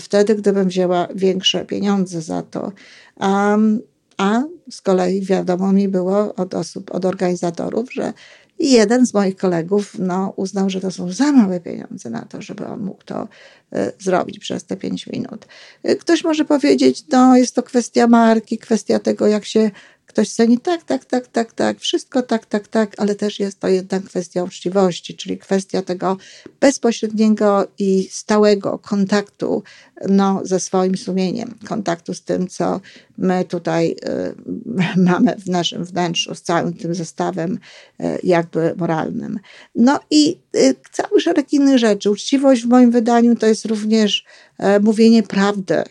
wtedy, 0.00 0.34
gdybym 0.34 0.68
wzięła 0.68 1.08
większe 1.14 1.64
pieniądze 1.64 2.22
za 2.22 2.42
to. 2.42 2.72
Um, 3.20 3.91
a 4.22 4.42
z 4.70 4.80
kolei 4.80 5.20
wiadomo 5.20 5.72
mi 5.72 5.88
było 5.88 6.34
od 6.34 6.54
osób, 6.54 6.94
od 6.94 7.04
organizatorów, 7.04 7.92
że 7.92 8.12
jeden 8.58 9.06
z 9.06 9.14
moich 9.14 9.36
kolegów 9.36 9.98
no, 9.98 10.32
uznał, 10.36 10.70
że 10.70 10.80
to 10.80 10.90
są 10.90 11.12
za 11.12 11.32
małe 11.32 11.60
pieniądze 11.60 12.10
na 12.10 12.22
to, 12.22 12.42
żeby 12.42 12.66
on 12.66 12.80
mógł 12.80 13.04
to 13.04 13.22
y, 13.22 13.92
zrobić 13.98 14.38
przez 14.38 14.64
te 14.64 14.76
pięć 14.76 15.06
minut. 15.06 15.46
Y, 15.88 15.96
ktoś 15.96 16.24
może 16.24 16.44
powiedzieć, 16.44 17.04
no 17.12 17.36
jest 17.36 17.54
to 17.54 17.62
kwestia 17.62 18.06
marki, 18.06 18.58
kwestia 18.58 18.98
tego, 18.98 19.26
jak 19.26 19.44
się 19.44 19.70
Ktoś 20.12 20.32
ceni 20.32 20.58
tak, 20.58 20.84
tak, 20.84 21.04
tak, 21.04 21.26
tak, 21.26 21.52
tak, 21.52 21.80
wszystko 21.80 22.22
tak, 22.22 22.46
tak, 22.46 22.68
tak, 22.68 22.94
ale 22.98 23.14
też 23.14 23.40
jest 23.40 23.60
to 23.60 23.68
jednak 23.68 24.04
kwestia 24.04 24.44
uczciwości, 24.44 25.16
czyli 25.16 25.38
kwestia 25.38 25.82
tego 25.82 26.16
bezpośredniego 26.60 27.66
i 27.78 28.08
stałego 28.10 28.78
kontaktu 28.78 29.62
no, 30.08 30.40
ze 30.44 30.60
swoim 30.60 30.96
sumieniem, 30.96 31.54
kontaktu 31.68 32.14
z 32.14 32.22
tym, 32.22 32.48
co 32.48 32.80
my 33.18 33.44
tutaj 33.44 33.90
y, 33.90 34.96
mamy 35.10 35.36
w 35.36 35.48
naszym 35.48 35.84
wnętrzu, 35.84 36.34
z 36.34 36.42
całym 36.42 36.74
tym 36.74 36.94
zestawem 36.94 37.58
y, 38.00 38.04
jakby 38.22 38.74
moralnym. 38.76 39.38
No 39.74 40.00
i 40.10 40.38
y, 40.56 40.74
cały 40.92 41.20
szereg 41.20 41.52
innych 41.52 41.78
rzeczy. 41.78 42.10
Uczciwość 42.10 42.62
w 42.62 42.68
moim 42.68 42.90
wydaniu 42.90 43.36
to 43.36 43.46
jest 43.46 43.64
również 43.64 44.24
y, 44.60 44.80
mówienie 44.80 45.22
prawdy 45.22 45.82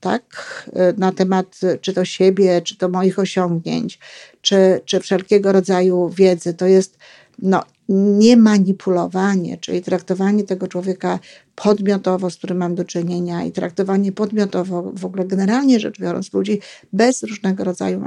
tak, 0.00 0.24
na 0.98 1.12
temat 1.12 1.60
czy 1.80 1.92
to 1.92 2.04
siebie, 2.04 2.62
czy 2.62 2.76
to 2.76 2.88
moich 2.88 3.18
osiągnięć, 3.18 3.98
czy, 4.40 4.80
czy 4.84 5.00
wszelkiego 5.00 5.52
rodzaju 5.52 6.08
wiedzy. 6.08 6.54
To 6.54 6.66
jest 6.66 6.98
no, 7.42 7.62
nie 7.88 8.36
manipulowanie, 8.36 9.58
czyli 9.58 9.82
traktowanie 9.82 10.44
tego 10.44 10.68
człowieka 10.68 11.18
podmiotowo, 11.54 12.30
z 12.30 12.36
którym 12.36 12.56
mam 12.56 12.74
do 12.74 12.84
czynienia 12.84 13.44
i 13.44 13.52
traktowanie 13.52 14.12
podmiotowo, 14.12 14.92
w 14.94 15.04
ogóle 15.04 15.24
generalnie 15.24 15.80
rzecz 15.80 16.00
biorąc, 16.00 16.32
ludzi 16.32 16.60
bez 16.92 17.22
różnego 17.22 17.64
rodzaju 17.64 18.02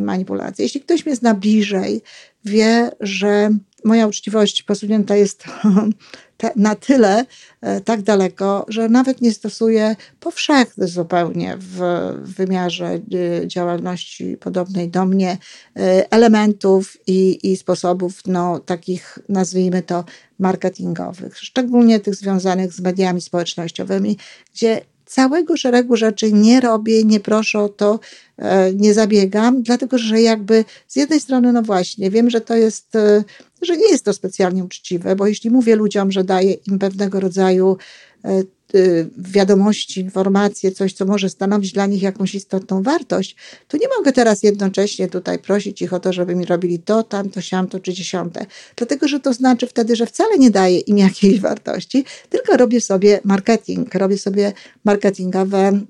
manipulacji. 0.00 0.62
Jeśli 0.62 0.80
ktoś 0.80 1.06
mnie 1.06 1.16
zna 1.16 1.34
bliżej, 1.34 2.02
wie, 2.44 2.90
że 3.00 3.50
moja 3.84 4.06
uczciwość 4.06 4.62
posunięta 4.62 5.16
jest 5.16 5.44
te, 6.36 6.50
na 6.56 6.74
tyle 6.74 7.24
e, 7.60 7.80
tak 7.80 8.02
daleko, 8.02 8.66
że 8.68 8.88
nawet 8.88 9.20
nie 9.20 9.32
stosuje 9.32 9.96
powszechny 10.20 10.88
zupełnie 10.88 11.56
w, 11.58 11.78
w 12.22 12.34
wymiarze 12.34 12.86
e, 12.86 13.00
działalności 13.48 14.36
podobnej 14.36 14.88
do 14.88 15.06
mnie 15.06 15.38
e, 15.76 16.12
elementów 16.12 16.96
i, 17.06 17.50
i 17.52 17.56
sposobów 17.56 18.20
no, 18.26 18.58
takich, 18.58 19.18
nazwijmy 19.28 19.82
to, 19.82 20.04
marketingowych, 20.38 21.38
szczególnie 21.38 22.00
tych 22.00 22.14
związanych 22.14 22.72
z 22.72 22.80
mediami 22.80 23.20
społecznościowymi, 23.20 24.18
gdzie 24.54 24.80
całego 25.06 25.56
szeregu 25.56 25.96
rzeczy 25.96 26.32
nie 26.32 26.60
robię, 26.60 27.04
nie 27.04 27.20
proszę 27.20 27.58
o 27.58 27.68
to, 27.68 28.00
e, 28.38 28.74
nie 28.74 28.94
zabiegam, 28.94 29.62
dlatego 29.62 29.98
że 29.98 30.20
jakby 30.20 30.64
z 30.88 30.96
jednej 30.96 31.20
strony, 31.20 31.52
no 31.52 31.62
właśnie, 31.62 32.10
wiem, 32.10 32.30
że 32.30 32.40
to 32.40 32.56
jest, 32.56 32.96
e, 32.96 33.24
że 33.66 33.76
nie 33.76 33.90
jest 33.90 34.04
to 34.04 34.12
specjalnie 34.12 34.64
uczciwe, 34.64 35.16
bo 35.16 35.26
jeśli 35.26 35.50
mówię 35.50 35.76
ludziom, 35.76 36.12
że 36.12 36.24
daję 36.24 36.52
im 36.52 36.78
pewnego 36.78 37.20
rodzaju 37.20 37.76
e, 38.24 38.42
Y, 38.74 39.10
wiadomości, 39.18 40.00
informacje, 40.00 40.72
coś, 40.72 40.92
co 40.92 41.04
może 41.04 41.28
stanowić 41.30 41.72
dla 41.72 41.86
nich 41.86 42.02
jakąś 42.02 42.34
istotną 42.34 42.82
wartość, 42.82 43.36
to 43.68 43.76
nie 43.76 43.88
mogę 43.98 44.12
teraz 44.12 44.42
jednocześnie 44.42 45.08
tutaj 45.08 45.38
prosić 45.38 45.82
ich 45.82 45.92
o 45.92 46.00
to, 46.00 46.12
żeby 46.12 46.36
mi 46.36 46.44
robili 46.44 46.78
to, 46.78 47.02
tamto, 47.02 47.40
siamto 47.40 47.80
czy 47.80 47.92
dziesiąte. 47.92 48.46
Dlatego, 48.76 49.08
że 49.08 49.20
to 49.20 49.32
znaczy 49.32 49.66
wtedy, 49.66 49.96
że 49.96 50.06
wcale 50.06 50.38
nie 50.38 50.50
daję 50.50 50.78
im 50.78 50.98
jakiejś 50.98 51.40
wartości, 51.50 52.04
tylko 52.30 52.56
robię 52.56 52.80
sobie 52.80 53.20
marketing, 53.24 53.94
robię 53.94 54.18
sobie 54.18 54.52
marketingowe 54.84 55.80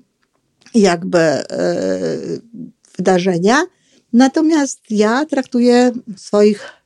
jakby 0.73 1.17
yy, 1.17 2.41
wydarzenia. 2.97 3.63
Natomiast 4.13 4.81
ja 4.89 5.25
traktuję 5.25 5.91
swoich 6.17 6.76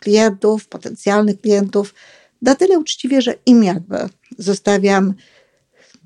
klientów, 0.00 0.68
potencjalnych 0.68 1.40
klientów 1.40 1.94
na 2.42 2.54
tyle 2.54 2.78
uczciwie, 2.78 3.22
że 3.22 3.34
im 3.46 3.64
jakby 3.64 3.96
zostawiam 4.38 5.14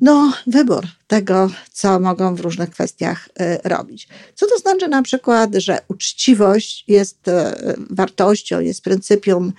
no, 0.01 0.33
wybór 0.47 0.87
tego, 1.07 1.51
co 1.73 2.01
mogą 2.01 2.35
w 2.35 2.41
różnych 2.41 2.71
kwestiach 2.71 3.29
y, 3.29 3.69
robić. 3.69 4.09
Co 4.35 4.47
to 4.47 4.59
znaczy 4.59 4.89
na 4.89 5.03
przykład, 5.03 5.55
że 5.55 5.79
uczciwość 5.89 6.85
jest 6.89 7.29
y, 7.29 7.33
wartością, 7.91 8.61
jest 8.61 8.83
pryncypium, 8.83 9.53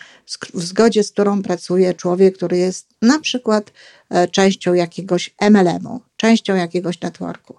w 0.54 0.62
zgodzie 0.64 1.04
z 1.04 1.12
którą 1.12 1.42
pracuje 1.42 1.94
człowiek, 1.94 2.38
który 2.38 2.58
jest 2.58 2.88
na 3.02 3.20
przykład 3.20 3.72
y, 3.72 4.28
częścią 4.28 4.74
jakiegoś 4.74 5.36
MLM-u, 5.42 6.02
częścią 6.18 6.56
jakiegoś 6.56 7.02
networku. 7.02 7.56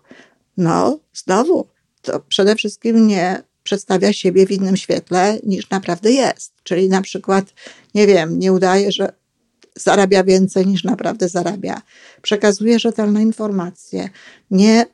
No, 0.56 0.98
znowu, 1.14 1.66
to 2.02 2.20
przede 2.20 2.56
wszystkim 2.56 3.06
nie 3.06 3.42
przedstawia 3.66 4.12
siebie 4.12 4.46
w 4.46 4.50
innym 4.50 4.76
świetle 4.76 5.38
niż 5.42 5.70
naprawdę 5.70 6.12
jest. 6.12 6.52
Czyli 6.62 6.88
na 6.88 7.02
przykład, 7.02 7.44
nie 7.94 8.06
wiem, 8.06 8.38
nie 8.38 8.52
udaje, 8.52 8.92
że 8.92 9.12
zarabia 9.76 10.24
więcej 10.24 10.66
niż 10.66 10.84
naprawdę 10.84 11.28
zarabia. 11.28 11.82
Przekazuje 12.22 12.78
rzetelne 12.78 13.22
informacje, 13.22 14.08
nie 14.50 14.86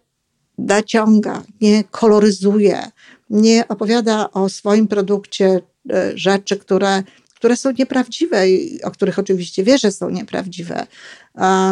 naciąga, 0.59 1.43
nie 1.61 1.85
koloryzuje, 1.85 2.83
nie 3.31 3.69
opowiada 3.69 4.31
o 4.31 4.49
swoim 4.49 4.89
produkcie 4.89 5.61
e, 5.91 6.13
rzeczy, 6.15 6.57
które, 6.57 7.03
które 7.35 7.57
są 7.57 7.71
nieprawdziwe 7.79 8.51
i 8.51 8.83
o 8.83 8.91
których 8.91 9.19
oczywiście 9.19 9.65
wie, 9.65 9.79
że 9.79 9.93
są 9.93 10.11
nieprawdziwe. 10.11 10.87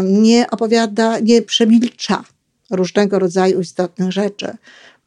Nie 0.04 0.50
opowiada, 0.50 1.18
nie 1.18 1.42
przemilcza 1.42 2.24
różnego 2.70 3.18
rodzaju 3.18 3.60
istotnych 3.60 4.12
rzeczy. 4.12 4.56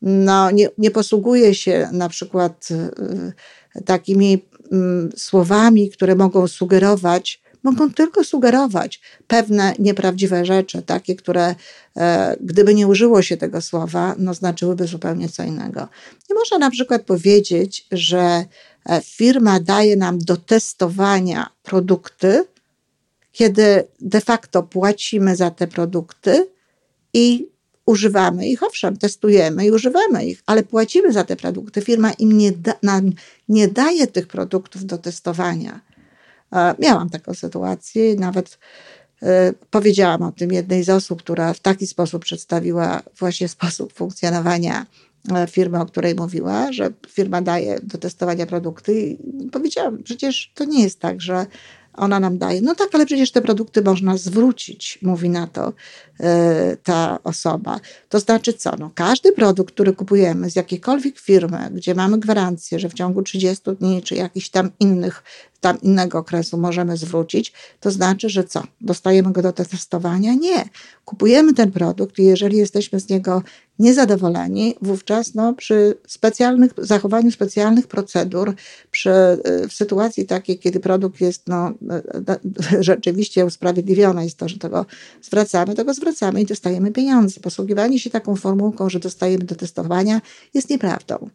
No, 0.04 0.52
nie, 0.52 0.70
nie 0.78 0.92
posługuje 0.92 1.56
się 1.56 1.90
na 1.92 2.10
przykład 2.10 2.68
e, 2.72 3.84
takimi 3.86 4.46
mm, 4.72 5.10
słowami, 5.16 5.90
które 5.90 6.16
mogą 6.16 6.48
sugerować, 6.48 7.42
mogą 7.64 7.92
tylko 7.92 8.24
sugerować 8.24 9.02
pewne 9.28 9.74
nieprawdziwe 9.80 10.46
rzeczy, 10.46 10.82
takie, 10.82 11.16
które 11.16 11.56
e, 11.98 12.38
gdyby 12.42 12.76
nie 12.76 12.88
użyło 12.88 13.22
się 13.22 13.38
tego 13.38 13.62
słowa, 13.62 14.16
no 14.18 14.34
znaczyłyby 14.34 14.88
zupełnie 14.88 15.30
co 15.30 15.44
innego. 15.44 15.88
Nie 16.30 16.36
można 16.36 16.58
na 16.58 16.70
przykład 16.70 17.02
powiedzieć, 17.02 17.88
że 17.92 18.46
e, 18.90 19.02
firma 19.02 19.60
daje 19.60 19.96
nam 19.96 20.20
do 20.20 20.38
testowania 20.38 21.50
produkty, 21.64 22.46
kiedy 23.32 23.84
de 24.00 24.22
facto 24.22 24.64
płacimy 24.64 25.36
za 25.36 25.52
te 25.52 25.68
produkty 25.68 26.48
i 27.14 27.53
używamy 27.86 28.48
ich, 28.48 28.64
owszem, 28.64 28.98
testujemy 28.98 29.66
i 29.66 29.72
używamy 29.72 30.26
ich, 30.26 30.44
ale 30.46 30.64
płacimy 30.64 31.14
za 31.14 31.24
te 31.24 31.36
produkty. 31.36 31.82
Firma 31.82 32.12
im 32.12 32.38
nie, 32.38 32.52
da, 32.52 32.74
nam 32.84 33.12
nie 33.50 33.68
daje 33.68 34.08
tych 34.08 34.28
produktów 34.28 34.86
do 34.86 34.98
testowania. 34.98 35.80
Miałam 36.80 37.10
taką 37.10 37.34
sytuację, 37.34 38.16
nawet 38.16 38.60
e, 39.22 39.54
powiedziałam 39.70 40.22
o 40.22 40.32
tym 40.32 40.52
jednej 40.52 40.84
z 40.84 40.90
osób, 40.90 41.24
która 41.24 41.54
w 41.54 41.60
taki 41.60 41.88
sposób 41.88 42.24
przedstawiła 42.24 43.02
właśnie 43.20 43.48
sposób 43.58 43.94
funkcjonowania 43.94 44.86
e, 45.36 45.48
firmy, 45.48 45.80
o 45.80 45.86
której 45.86 46.16
mówiła, 46.16 46.74
że 46.74 46.92
firma 47.08 47.42
daje 47.42 47.80
do 47.84 47.98
testowania 47.98 48.46
produkty 48.46 49.02
i 49.02 49.18
powiedziałam, 49.52 50.04
przecież 50.04 50.52
to 50.56 50.66
nie 50.66 50.84
jest 50.84 51.00
tak, 51.00 51.22
że 51.22 51.46
ona 51.94 52.20
nam 52.20 52.38
daje. 52.38 52.62
No 52.62 52.76
tak, 52.76 52.90
ale 52.96 53.06
przecież 53.06 53.32
te 53.32 53.42
produkty 53.42 53.82
można 53.82 54.18
zwrócić, 54.18 55.00
mówi 55.02 55.30
na 55.30 55.48
to 55.48 55.74
e, 56.20 56.78
ta 56.84 57.20
osoba. 57.24 57.80
To 58.10 58.20
znaczy 58.20 58.54
co? 58.54 58.76
No, 58.80 58.92
każdy 58.96 59.32
produkt, 59.32 59.74
który 59.74 59.94
kupujemy 59.94 60.50
z 60.50 60.56
jakiejkolwiek 60.56 61.20
firmy, 61.20 61.70
gdzie 61.74 61.96
mamy 61.96 62.20
gwarancję, 62.20 62.80
że 62.80 62.90
w 62.90 62.94
ciągu 62.94 63.22
30 63.22 63.64
dni 63.80 64.02
czy 64.02 64.16
jakichś 64.16 64.50
tam 64.50 64.72
innych 64.80 65.24
tam 65.64 65.82
innego 65.82 66.18
okresu 66.18 66.58
możemy 66.58 66.98
zwrócić, 66.98 67.54
to 67.80 67.92
znaczy, 67.92 68.30
że 68.30 68.44
co? 68.44 68.64
Dostajemy 68.82 69.32
go 69.32 69.42
do 69.42 69.54
testowania? 69.54 70.34
Nie. 70.34 70.70
Kupujemy 71.06 71.54
ten 71.54 71.72
produkt 71.72 72.20
i 72.20 72.24
jeżeli 72.24 72.58
jesteśmy 72.58 73.00
z 73.00 73.10
niego 73.10 73.44
niezadowoleni, 73.80 74.76
wówczas 74.82 75.36
no, 75.36 75.54
przy 75.54 75.98
specjalnych, 76.08 76.72
zachowaniu 76.78 77.32
specjalnych 77.32 77.88
procedur, 77.88 78.54
przy, 78.92 79.10
y, 79.64 79.68
w 79.68 79.74
sytuacji 79.74 80.26
takiej, 80.26 80.60
kiedy 80.60 80.80
produkt 80.80 81.22
jest 81.22 81.48
no, 81.48 81.70
y, 81.70 82.76
y, 82.78 82.84
rzeczywiście 82.90 83.46
usprawiedliwiony, 83.46 84.24
jest 84.24 84.38
to, 84.38 84.50
że 84.50 84.58
tego 84.58 84.86
zwracamy, 85.22 85.76
tego 85.76 85.94
zwracamy 85.94 86.42
i 86.42 86.46
dostajemy 86.46 86.92
pieniądze. 86.92 87.40
Posługiwanie 87.42 88.00
się 88.00 88.10
taką 88.10 88.36
formułką, 88.36 88.90
że 88.90 89.00
dostajemy 89.00 89.46
do 89.46 89.56
testowania 89.56 90.22
jest 90.54 90.70
nieprawdą. 90.70 91.30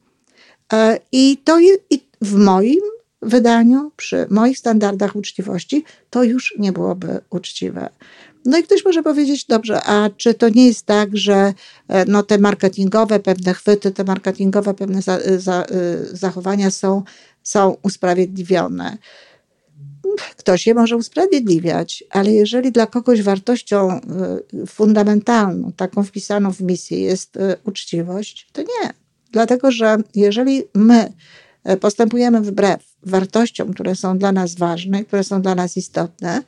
E, 0.72 1.00
I 1.12 1.36
to 1.44 1.60
i 1.60 1.78
w 2.20 2.34
moim 2.34 2.80
wydaniu, 3.22 3.92
przy 3.96 4.26
moich 4.30 4.58
standardach 4.58 5.16
uczciwości, 5.16 5.84
to 6.10 6.24
już 6.24 6.54
nie 6.58 6.72
byłoby 6.72 7.20
uczciwe. 7.30 7.90
No 8.44 8.58
i 8.58 8.62
ktoś 8.62 8.84
może 8.84 9.02
powiedzieć, 9.02 9.44
dobrze, 9.44 9.80
a 9.84 10.10
czy 10.16 10.34
to 10.34 10.48
nie 10.48 10.66
jest 10.66 10.86
tak, 10.86 11.16
że 11.16 11.54
e, 11.88 12.04
no, 12.04 12.22
te 12.22 12.38
marketingowe 12.38 13.20
pewne 13.20 13.54
chwyty, 13.54 13.90
te 13.90 14.04
marketingowe 14.04 14.74
pewne 14.74 15.02
za, 15.02 15.18
za, 15.38 15.62
e, 15.62 15.66
zachowania 16.12 16.70
są, 16.70 17.02
są 17.42 17.76
usprawiedliwione? 17.82 18.98
Ktoś 20.36 20.66
je 20.66 20.74
może 20.74 20.96
usprawiedliwiać, 20.96 22.04
ale 22.10 22.32
jeżeli 22.32 22.72
dla 22.72 22.86
kogoś 22.86 23.22
wartością 23.22 23.90
e, 23.90 24.00
fundamentalną, 24.66 25.72
taką 25.72 26.04
wpisaną 26.04 26.52
w 26.52 26.60
misję 26.60 27.00
jest 27.00 27.38
uczciwość, 27.64 28.48
to 28.52 28.62
nie. 28.62 28.92
Dlatego, 29.32 29.70
że 29.70 29.96
jeżeli 30.14 30.62
my 30.74 31.12
postępujemy 31.76 32.40
wbrew 32.40 32.80
wartościom, 33.02 33.74
które 33.74 33.94
są 33.94 34.18
dla 34.18 34.32
nas 34.32 34.54
ważne, 34.54 35.04
które 35.04 35.24
są 35.24 35.42
dla 35.42 35.54
nas 35.54 35.76
istotne, 35.76 36.42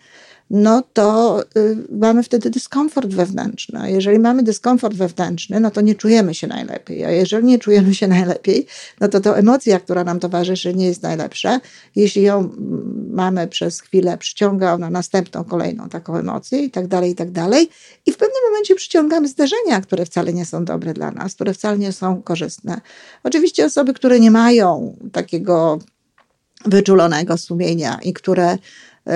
no 0.51 0.83
to 0.93 1.41
y, 1.57 1.77
mamy 1.91 2.23
wtedy 2.23 2.51
dyskomfort 2.51 3.09
wewnętrzny. 3.09 3.81
A 3.81 3.89
jeżeli 3.89 4.19
mamy 4.19 4.43
dyskomfort 4.43 4.97
wewnętrzny, 4.97 5.61
no 5.61 5.71
to 5.71 5.81
nie 5.81 5.95
czujemy 5.95 6.35
się 6.35 6.47
najlepiej. 6.47 7.05
A 7.05 7.11
jeżeli 7.11 7.47
nie 7.47 7.59
czujemy 7.59 7.95
się 7.95 8.09
najlepiej, 8.19 8.67
no 9.01 9.09
to 9.09 9.21
to 9.21 9.39
emocja, 9.39 9.81
która 9.81 10.05
nam 10.05 10.21
towarzyszy, 10.21 10.75
nie 10.75 10.87
jest 10.87 11.03
najlepsza. 11.03 11.61
Jeśli 11.97 12.23
ją 12.23 12.39
mm, 12.39 13.11
mamy 13.13 13.49
przez 13.49 13.81
chwilę, 13.81 14.19
przyciąga 14.19 14.73
ona 14.73 14.91
następną, 14.91 15.45
kolejną 15.45 15.89
taką 15.89 16.17
emocję 16.17 16.65
i 16.65 16.71
tak 16.71 16.87
dalej, 16.87 17.11
i 17.11 17.15
tak 17.15 17.31
dalej. 17.31 17.69
I 18.07 18.13
w 18.13 18.17
pewnym 18.17 18.43
momencie 18.51 18.75
przyciągamy 18.75 19.29
zdarzenia, 19.29 19.81
które 19.81 20.07
wcale 20.07 20.33
nie 20.33 20.45
są 20.45 20.65
dobre 20.65 20.95
dla 20.95 21.11
nas, 21.11 21.35
które 21.35 21.55
wcale 21.55 21.79
nie 21.79 21.93
są 21.93 22.23
korzystne. 22.23 22.81
Oczywiście 23.25 23.65
osoby, 23.65 23.95
które 23.95 24.21
nie 24.21 24.31
mają 24.31 24.97
takiego 25.13 25.79
wyczulonego 26.67 27.39
sumienia 27.39 27.99
i 28.03 28.13
które, 28.13 28.59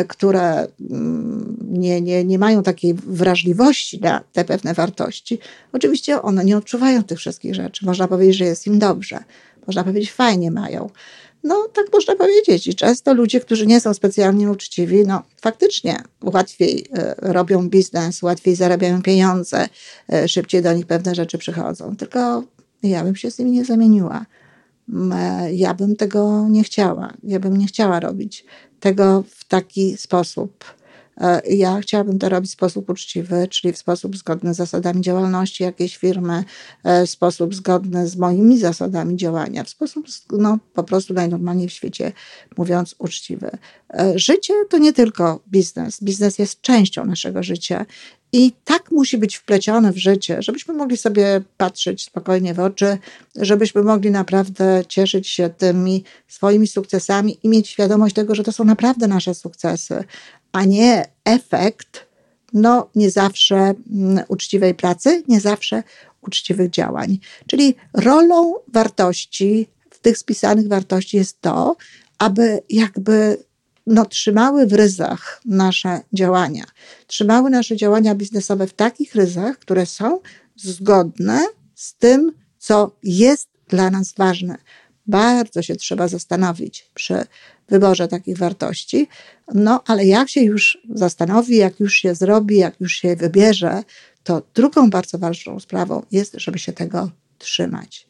które 0.08 0.66
mm, 0.90 1.56
nie, 1.70 2.00
nie, 2.00 2.24
nie 2.24 2.38
mają 2.38 2.62
takiej 2.62 2.94
wrażliwości 2.94 4.00
na 4.00 4.20
te 4.32 4.44
pewne 4.44 4.74
wartości, 4.74 5.38
oczywiście 5.72 6.22
one 6.22 6.44
nie 6.44 6.56
odczuwają 6.56 7.02
tych 7.02 7.18
wszystkich 7.18 7.54
rzeczy. 7.54 7.86
Można 7.86 8.08
powiedzieć, 8.08 8.36
że 8.36 8.44
jest 8.44 8.66
im 8.66 8.78
dobrze. 8.78 9.24
Można 9.66 9.84
powiedzieć, 9.84 10.12
fajnie 10.12 10.50
mają. 10.50 10.90
No, 11.44 11.68
tak 11.72 11.86
można 11.92 12.16
powiedzieć. 12.16 12.66
I 12.66 12.74
często 12.74 13.14
ludzie, 13.14 13.40
którzy 13.40 13.66
nie 13.66 13.80
są 13.80 13.94
specjalnie 13.94 14.50
uczciwi, 14.50 15.06
no 15.06 15.22
faktycznie 15.40 16.02
łatwiej 16.22 16.86
e, 16.92 17.14
robią 17.18 17.68
biznes, 17.68 18.22
łatwiej 18.22 18.56
zarabiają 18.56 19.02
pieniądze, 19.02 19.68
e, 20.12 20.28
szybciej 20.28 20.62
do 20.62 20.72
nich 20.72 20.86
pewne 20.86 21.14
rzeczy 21.14 21.38
przychodzą. 21.38 21.96
Tylko 21.96 22.44
ja 22.82 23.04
bym 23.04 23.16
się 23.16 23.30
z 23.30 23.38
nimi 23.38 23.50
nie 23.50 23.64
zamieniła. 23.64 24.26
Ja 25.52 25.74
bym 25.74 25.96
tego 25.96 26.48
nie 26.48 26.64
chciała. 26.64 27.12
Ja 27.22 27.40
bym 27.40 27.56
nie 27.56 27.66
chciała 27.66 28.00
robić 28.00 28.44
tego 28.80 29.24
w 29.30 29.44
taki 29.44 29.96
sposób. 29.96 30.64
E, 31.20 31.42
ja 31.54 31.80
chciałabym 31.80 32.18
to 32.18 32.28
robić 32.28 32.50
w 32.50 32.54
sposób 32.54 32.90
uczciwy, 32.90 33.48
czyli 33.48 33.74
w 33.74 33.78
sposób 33.78 34.16
zgodny 34.16 34.54
z 34.54 34.56
zasadami 34.56 35.00
działalności 35.00 35.62
jakiejś 35.62 35.96
firmy, 35.96 36.44
e, 36.84 37.06
w 37.06 37.10
sposób 37.10 37.54
zgodny 37.54 38.08
z 38.08 38.16
moimi 38.16 38.58
zasadami 38.58 39.16
działania, 39.16 39.64
w 39.64 39.68
sposób 39.68 40.06
no, 40.32 40.58
po 40.74 40.84
prostu 40.84 41.14
najnormalniej 41.14 41.68
w 41.68 41.72
świecie 41.72 42.12
mówiąc 42.56 42.94
uczciwy. 42.98 43.50
E, 43.94 44.18
życie 44.18 44.54
to 44.70 44.78
nie 44.78 44.92
tylko 44.92 45.40
biznes. 45.48 46.02
Biznes 46.02 46.38
jest 46.38 46.60
częścią 46.60 47.04
naszego 47.04 47.42
życia 47.42 47.86
i 48.32 48.52
tak 48.64 48.90
musi 48.90 49.18
być 49.18 49.36
wplecione 49.36 49.92
w 49.92 49.96
życie, 49.96 50.42
żebyśmy 50.42 50.74
mogli 50.74 50.96
sobie 50.96 51.40
patrzeć 51.56 52.04
spokojnie 52.04 52.54
w 52.54 52.60
oczy, 52.60 52.98
żebyśmy 53.36 53.82
mogli 53.82 54.10
naprawdę 54.10 54.82
cieszyć 54.88 55.28
się 55.28 55.48
tymi 55.48 56.04
swoimi 56.28 56.66
sukcesami 56.66 57.38
i 57.42 57.48
mieć 57.48 57.68
świadomość 57.68 58.14
tego, 58.14 58.34
że 58.34 58.42
to 58.42 58.52
są 58.52 58.64
naprawdę 58.64 59.08
nasze 59.08 59.34
sukcesy, 59.34 60.04
a 60.54 60.64
nie 60.64 61.04
efekt, 61.24 62.06
no 62.52 62.90
nie 62.94 63.10
zawsze 63.10 63.56
mm, 63.56 64.24
uczciwej 64.28 64.74
pracy, 64.74 65.22
nie 65.28 65.40
zawsze 65.40 65.82
uczciwych 66.22 66.70
działań. 66.70 67.18
Czyli 67.46 67.74
rolą 67.94 68.54
wartości, 68.68 69.68
w 69.90 69.98
tych 69.98 70.18
spisanych 70.18 70.68
wartości 70.68 71.16
jest 71.16 71.40
to, 71.40 71.76
aby 72.18 72.62
jakby 72.70 73.44
no, 73.86 74.04
trzymały 74.06 74.66
w 74.66 74.72
ryzach 74.72 75.40
nasze 75.44 76.00
działania. 76.12 76.64
Trzymały 77.06 77.50
nasze 77.50 77.76
działania 77.76 78.14
biznesowe 78.14 78.66
w 78.66 78.72
takich 78.72 79.14
ryzach, 79.14 79.58
które 79.58 79.86
są 79.86 80.20
zgodne 80.56 81.46
z 81.74 81.94
tym, 81.94 82.32
co 82.58 82.96
jest 83.02 83.48
dla 83.68 83.90
nas 83.90 84.12
ważne. 84.12 84.58
Bardzo 85.06 85.62
się 85.62 85.76
trzeba 85.76 86.08
zastanowić 86.08 86.90
przy 86.94 87.24
wyborze 87.68 88.08
takich 88.08 88.38
wartości. 88.38 89.08
No, 89.54 89.82
ale 89.86 90.06
jak 90.06 90.28
się 90.28 90.40
już 90.40 90.78
zastanowi, 90.94 91.56
jak 91.56 91.80
już 91.80 91.94
się 91.94 92.14
zrobi, 92.14 92.56
jak 92.56 92.80
już 92.80 92.92
się 92.92 93.16
wybierze, 93.16 93.82
to 94.24 94.42
drugą 94.54 94.90
bardzo 94.90 95.18
ważną 95.18 95.60
sprawą 95.60 96.02
jest, 96.10 96.34
żeby 96.36 96.58
się 96.58 96.72
tego 96.72 97.10
trzymać. 97.38 98.06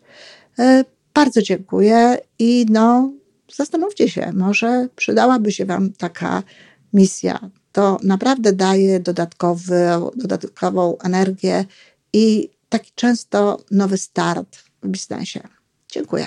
E, 0.58 0.84
bardzo 1.14 1.42
dziękuję 1.42 2.18
i 2.38 2.66
no, 2.70 3.12
zastanówcie 3.54 4.10
się, 4.10 4.32
może 4.32 4.88
przydałaby 4.96 5.52
się 5.52 5.66
Wam 5.66 5.92
taka 5.92 6.42
misja. 6.92 7.50
To 7.72 7.98
naprawdę 8.02 8.52
daje 8.52 9.00
dodatkowy, 9.00 9.88
dodatkową 10.16 10.98
energię 10.98 11.64
i 12.12 12.50
taki 12.68 12.92
często 12.94 13.60
nowy 13.70 13.98
start 13.98 14.56
w 14.82 14.88
biznesie. 14.88 15.40
Dziękuję. 15.90 16.26